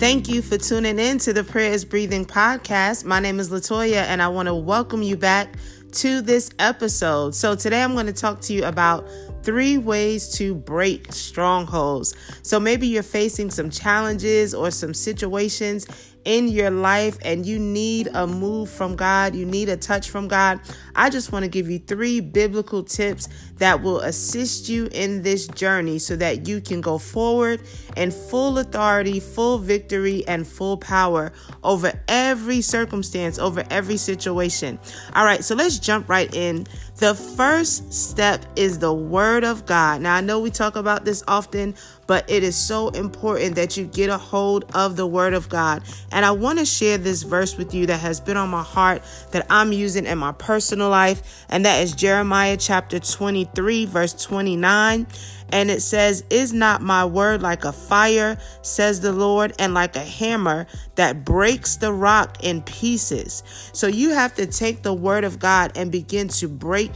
[0.00, 3.04] Thank you for tuning in to the Prayer Is Breathing podcast.
[3.04, 5.56] My name is Latoya, and I want to welcome you back
[5.92, 7.34] to this episode.
[7.34, 9.06] So, today I'm going to talk to you about
[9.42, 12.14] three ways to break strongholds.
[12.42, 15.86] So maybe you're facing some challenges or some situations
[16.24, 20.28] in your life and you need a move from God, you need a touch from
[20.28, 20.60] God,
[20.94, 25.46] I just want to give you three biblical tips that will assist you in this
[25.46, 27.60] journey so that you can go forward
[27.96, 31.32] in full authority, full victory, and full power
[31.62, 34.78] over every circumstance, over every situation.
[35.14, 36.66] All right, so let's jump right in.
[36.96, 40.02] The first step is the Word of God.
[40.02, 41.74] Now, I know we talk about this often,
[42.10, 45.80] but it is so important that you get a hold of the Word of God.
[46.10, 49.02] And I want to share this verse with you that has been on my heart
[49.30, 55.06] that I'm using in my personal life, and that is Jeremiah chapter 23, verse 29.
[55.52, 59.94] And it says, Is not my word like a fire, says the Lord, and like
[59.94, 63.44] a hammer that breaks the rock in pieces?
[63.72, 66.90] So you have to take the word of God and begin to break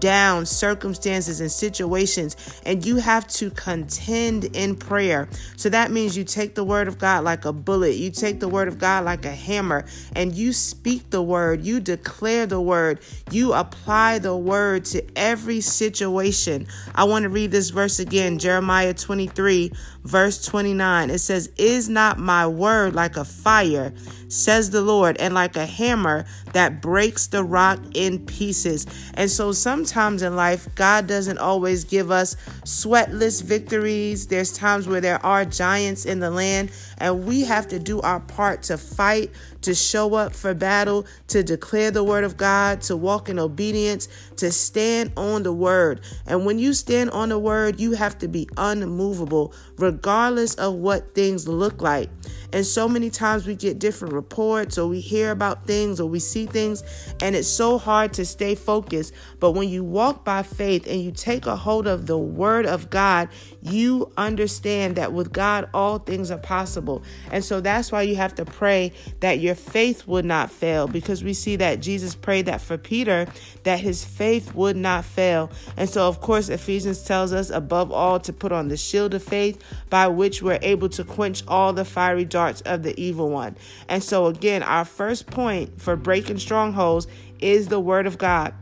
[0.00, 5.28] down circumstances and situations, and you have to contend in prayer.
[5.56, 8.48] So that means you take the word of God like a bullet, you take the
[8.48, 13.00] word of God like a hammer, and you speak the word, you declare the word,
[13.30, 16.66] you apply the word to every situation.
[16.94, 19.72] I want to read this verse again Jeremiah 23,
[20.04, 21.10] verse 29.
[21.10, 23.92] It says, Is not my word like a fire,
[24.28, 28.86] says the Lord, and like a hammer that breaks the rock in pieces?
[29.14, 34.26] And so sometimes in life, God doesn't always give us sweatless victories.
[34.26, 38.20] There's times where there are giants in the land, and we have to do our
[38.20, 39.30] part to fight
[39.62, 44.08] to show up for battle, to declare the word of God, to walk in obedience,
[44.36, 46.00] to stand on the word.
[46.26, 51.14] And when you stand on the word, you have to be unmovable, regardless of what
[51.14, 52.10] things look like.
[52.52, 56.18] And so many times we get different reports or we hear about things or we
[56.18, 56.82] see things,
[57.20, 59.12] and it's so hard to stay focused.
[59.38, 62.88] But when you walk by faith and you take a hold of the word of
[62.88, 63.28] God,
[63.60, 66.38] you understand that with God, all things are
[66.88, 67.02] possible.
[67.30, 71.22] And so that's why you have to pray that your faith would not fail because
[71.22, 73.26] we see that Jesus prayed that for Peter,
[73.64, 75.50] that his faith would not fail.
[75.76, 79.22] And so, of course, Ephesians tells us above all to put on the shield of
[79.22, 83.56] faith by which we're able to quench all the fiery darts of the evil one.
[83.88, 87.06] And so, again, our first point for breaking strongholds
[87.40, 88.54] is the word of God.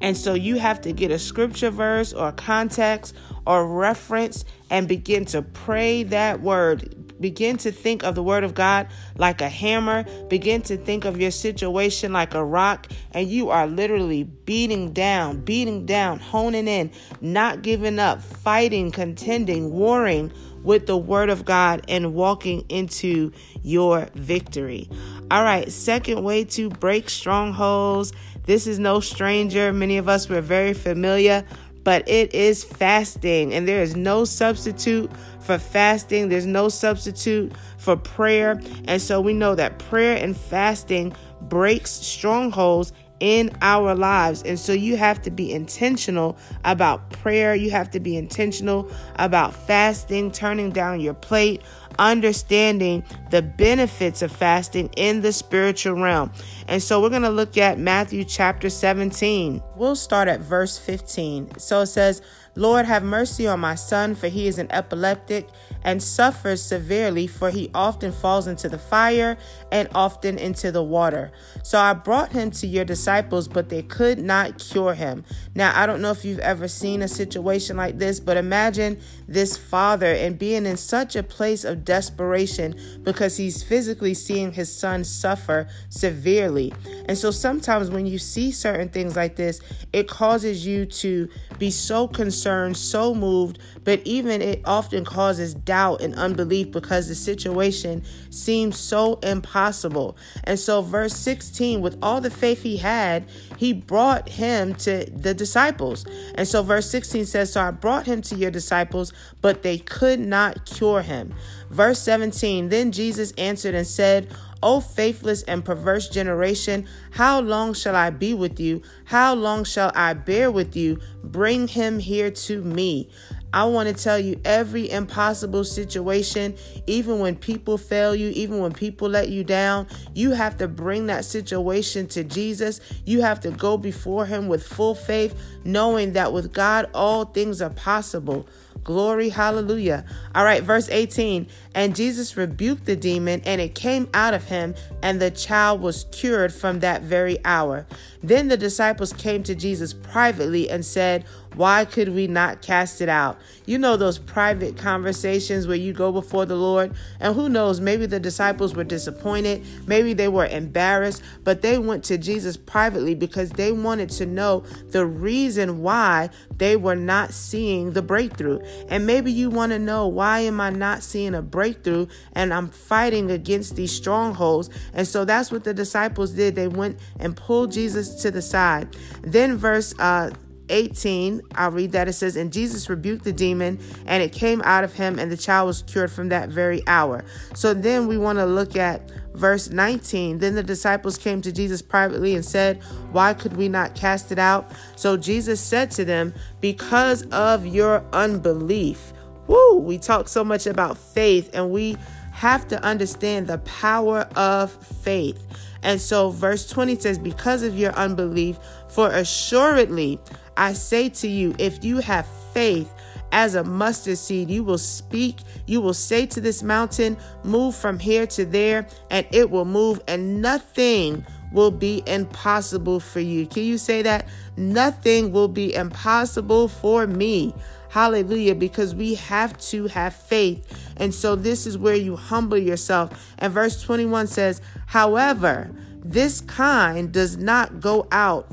[0.00, 3.14] And so you have to get a scripture verse or context
[3.46, 7.01] or reference and begin to pray that word.
[7.22, 10.04] Begin to think of the word of God like a hammer.
[10.28, 12.88] Begin to think of your situation like a rock.
[13.12, 16.90] And you are literally beating down, beating down, honing in,
[17.20, 24.08] not giving up, fighting, contending, warring with the word of God and walking into your
[24.14, 24.88] victory.
[25.30, 28.12] All right, second way to break strongholds.
[28.44, 29.72] This is no stranger.
[29.72, 31.44] Many of us were very familiar
[31.84, 35.10] but it is fasting, and there is no substitute
[35.40, 36.28] for fasting.
[36.28, 38.60] There's no substitute for prayer.
[38.86, 42.92] And so we know that prayer and fasting breaks strongholds
[43.22, 44.42] in our lives.
[44.42, 47.54] And so you have to be intentional about prayer.
[47.54, 51.62] You have to be intentional about fasting, turning down your plate,
[52.00, 56.32] understanding the benefits of fasting in the spiritual realm.
[56.66, 59.62] And so we're going to look at Matthew chapter 17.
[59.76, 61.60] We'll start at verse 15.
[61.60, 62.22] So it says,
[62.56, 65.48] Lord, have mercy on my son, for he is an epileptic
[65.84, 69.36] and suffers severely, for he often falls into the fire
[69.70, 71.32] and often into the water.
[71.62, 75.24] So I brought him to your disciples, but they could not cure him.
[75.54, 79.56] Now, I don't know if you've ever seen a situation like this, but imagine this
[79.56, 85.04] father and being in such a place of desperation because he's physically seeing his son
[85.04, 86.72] suffer severely.
[87.06, 89.60] And so sometimes when you see certain things like this,
[89.92, 91.28] it causes you to
[91.62, 97.14] be so concerned, so moved, but even it often causes doubt and unbelief because the
[97.14, 100.16] situation seems so impossible.
[100.42, 103.28] And so, verse 16, with all the faith he had,
[103.58, 106.04] he brought him to the disciples.
[106.34, 110.18] And so, verse 16 says, So I brought him to your disciples, but they could
[110.18, 111.32] not cure him.
[111.70, 117.96] Verse 17, then Jesus answered and said, O faithless and perverse generation, how long shall
[117.96, 118.82] I be with you?
[119.04, 121.00] How long shall I bear with you?
[121.24, 123.10] Bring him here to me.
[123.54, 126.54] I want to tell you every impossible situation,
[126.86, 131.06] even when people fail you, even when people let you down, you have to bring
[131.06, 132.80] that situation to Jesus.
[133.04, 137.60] You have to go before Him with full faith, knowing that with God, all things
[137.60, 138.48] are possible.
[138.84, 140.04] Glory, hallelujah.
[140.34, 141.46] All right, verse 18.
[141.74, 146.06] And Jesus rebuked the demon, and it came out of him, and the child was
[146.10, 147.86] cured from that very hour.
[148.22, 153.08] Then the disciples came to Jesus privately and said, Why could we not cast it
[153.08, 153.38] out?
[153.66, 158.06] You know, those private conversations where you go before the Lord, and who knows, maybe
[158.06, 163.50] the disciples were disappointed, maybe they were embarrassed, but they went to Jesus privately because
[163.50, 168.58] they wanted to know the reason why they were not seeing the breakthrough.
[168.88, 172.68] And maybe you want to know why am I not seeing a breakthrough and I'm
[172.68, 174.70] fighting against these strongholds.
[174.92, 176.54] And so that's what the disciples did.
[176.54, 178.96] They went and pulled Jesus to the side.
[179.22, 180.30] Then verse uh
[180.68, 182.08] 18, I'll read that.
[182.08, 185.36] It says, And Jesus rebuked the demon, and it came out of him, and the
[185.36, 187.24] child was cured from that very hour.
[187.54, 190.38] So then we want to look at verse 19.
[190.38, 192.82] Then the disciples came to Jesus privately and said,
[193.12, 194.70] Why could we not cast it out?
[194.96, 199.12] So Jesus said to them, Because of your unbelief.
[199.46, 199.78] Woo!
[199.78, 201.96] We talk so much about faith, and we
[202.32, 205.44] have to understand the power of faith.
[205.82, 210.20] And so, verse 20 says, Because of your unbelief, for assuredly
[210.56, 212.92] I say to you, if you have faith
[213.32, 217.98] as a mustard seed, you will speak, you will say to this mountain, Move from
[217.98, 223.46] here to there, and it will move, and nothing will be impossible for you.
[223.46, 224.26] Can you say that?
[224.56, 227.54] Nothing will be impossible for me.
[227.90, 228.54] Hallelujah.
[228.54, 230.66] Because we have to have faith.
[230.96, 233.34] And so this is where you humble yourself.
[233.38, 235.70] And verse 21 says, However,
[236.04, 238.50] this kind does not go out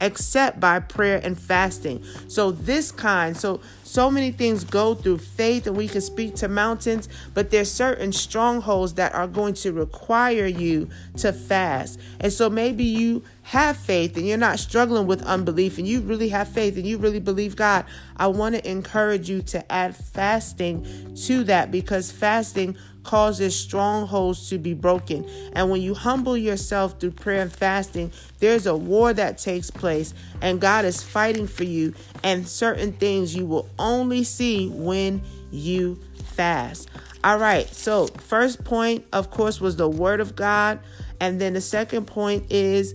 [0.00, 2.04] except by prayer and fasting.
[2.28, 6.48] So this kind, so so many things go through faith and we can speak to
[6.48, 11.98] mountains, but there's certain strongholds that are going to require you to fast.
[12.20, 16.28] And so maybe you have faith and you're not struggling with unbelief and you really
[16.28, 17.84] have faith and you really believe God,
[18.16, 24.58] I want to encourage you to add fasting to that because fasting causes strongholds to
[24.58, 25.24] be broken.
[25.52, 28.10] And when you humble yourself through prayer and fasting,
[28.40, 30.12] there's a war that takes place
[30.42, 31.94] and God is fighting for you
[32.24, 35.22] and certain things you will only see when
[35.52, 36.88] you fast.
[37.22, 37.72] All right.
[37.72, 40.80] So, first point of course was the word of God,
[41.20, 42.92] and then the second point is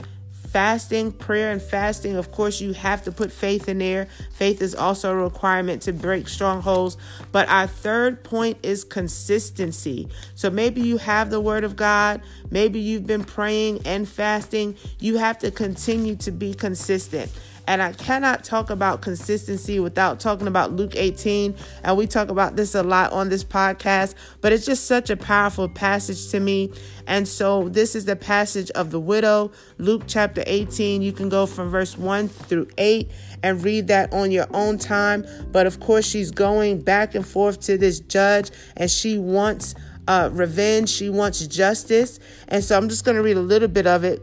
[0.52, 4.08] fasting, prayer, and fasting, of course, you have to put faith in there.
[4.34, 6.98] Faith is also a requirement to break strongholds.
[7.32, 10.10] But our third point is consistency.
[10.36, 14.76] So maybe you have the word of God, maybe you've been praying and fasting.
[15.00, 17.32] You have to continue to be consistent.
[17.68, 21.56] And I cannot talk about consistency without talking about Luke 18.
[21.84, 25.18] And we talk about this a lot on this podcast, but it's just such a
[25.18, 26.72] powerful passage to me.
[27.08, 31.02] And so this is the passage of the widow, Luke chapter 18.
[31.02, 33.10] You can go from verse 1 through 8
[33.44, 35.26] and read that on your own time.
[35.52, 39.76] But of course, she's going back and forth to this judge and she wants
[40.08, 42.20] uh, revenge, she wants justice.
[42.48, 44.22] And so I'm just going to read a little bit of it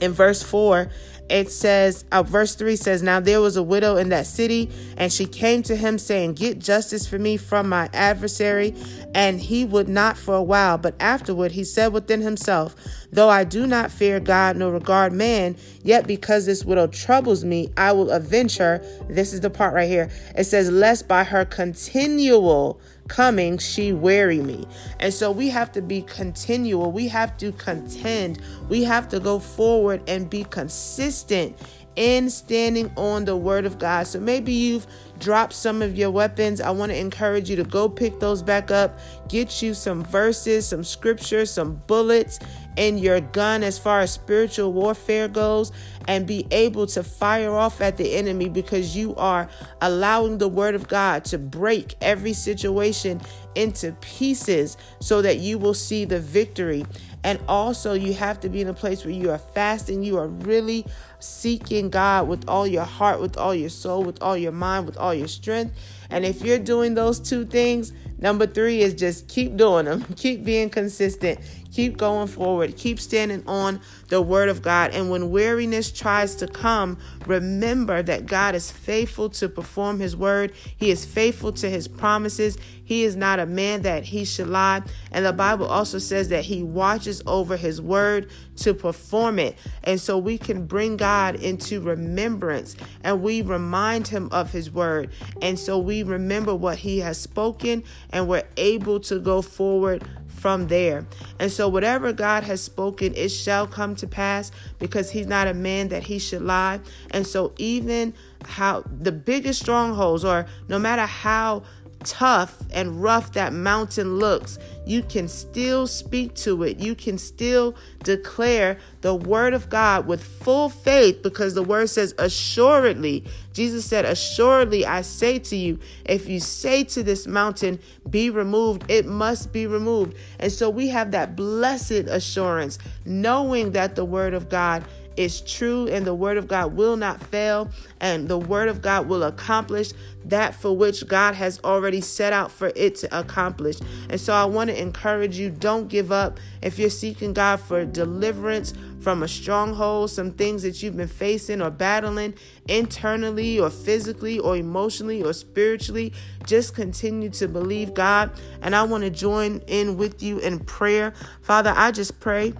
[0.00, 0.90] in verse 4
[1.28, 5.12] it says, uh, verse 3 says, Now there was a widow in that city, and
[5.12, 8.74] she came to him, saying, Get justice for me from my adversary.
[9.14, 12.74] And he would not for a while, but afterward he said within himself,
[13.12, 17.70] Though I do not fear God nor regard man, yet because this widow troubles me,
[17.76, 18.82] I will avenge her.
[19.08, 20.10] This is the part right here.
[20.36, 24.66] It says, Lest by her continual coming, she weary me.
[25.00, 26.92] And so we have to be continual.
[26.92, 28.40] We have to contend.
[28.68, 31.56] We have to go forward and be consistent
[31.96, 34.06] in standing on the word of God.
[34.06, 34.86] So maybe you've
[35.18, 36.60] dropped some of your weapons.
[36.60, 40.66] I want to encourage you to go pick those back up, get you some verses,
[40.66, 42.38] some scripture, some bullets
[42.76, 45.72] in your gun as far as spiritual warfare goes,
[46.08, 49.48] and be able to fire off at the enemy because you are
[49.80, 53.20] allowing the word of God to break every situation
[53.54, 56.84] into pieces so that you will see the victory.
[57.24, 60.26] And also, you have to be in a place where you are fasting, you are
[60.26, 60.84] really
[61.20, 64.96] seeking God with all your heart, with all your soul, with all your mind, with
[64.96, 65.74] all your strength.
[66.10, 70.44] And if you're doing those two things, number three is just keep doing them, keep
[70.44, 71.38] being consistent,
[71.72, 72.76] Keep going forward.
[72.76, 74.90] Keep standing on the word of God.
[74.90, 80.52] And when weariness tries to come, remember that God is faithful to perform his word.
[80.76, 82.58] He is faithful to his promises.
[82.84, 84.82] He is not a man that he should lie.
[85.10, 89.56] And the Bible also says that he watches over his word to perform it.
[89.84, 95.10] And so we can bring God into remembrance and we remind him of his word.
[95.40, 100.04] And so we remember what he has spoken and we're able to go forward
[100.42, 101.06] from there.
[101.38, 105.54] And so, whatever God has spoken, it shall come to pass because he's not a
[105.54, 106.80] man that he should lie.
[107.12, 108.12] And so, even
[108.44, 111.62] how the biggest strongholds, or no matter how
[112.04, 116.78] tough and rough that mountain looks, you can still speak to it.
[116.78, 122.14] You can still declare the word of God with full faith because the word says,
[122.18, 123.24] assuredly.
[123.52, 127.78] Jesus said, Assuredly, I say to you, if you say to this mountain,
[128.08, 130.16] be removed, it must be removed.
[130.38, 134.84] And so we have that blessed assurance, knowing that the word of God
[135.16, 139.08] is true and the word of God will not fail and the word of God
[139.08, 139.92] will accomplish
[140.24, 143.78] that for which God has already set out for it to accomplish.
[144.08, 147.84] And so I want to encourage you don't give up if you're seeking God for
[147.84, 152.34] deliverance from a stronghold, some things that you've been facing or battling
[152.68, 156.12] internally or physically or emotionally or spiritually.
[156.46, 158.30] Just continue to believe God.
[158.62, 161.12] And I want to join in with you in prayer.
[161.42, 162.54] Father, I just pray